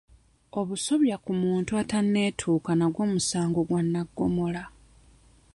[0.59, 4.63] Obusobya ku muntu ataneetuuka nagwo musango gwa nnaggomola.